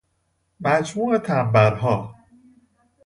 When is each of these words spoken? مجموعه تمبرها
مجموعه 0.59 1.17
تمبرها 1.19 2.15